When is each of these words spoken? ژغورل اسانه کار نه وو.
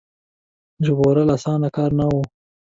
ژغورل 0.85 1.29
اسانه 1.37 1.69
کار 1.75 1.91
نه 1.99 2.05
وو. 2.11 2.21